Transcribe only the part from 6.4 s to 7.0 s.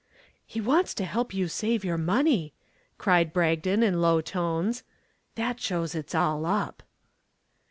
up."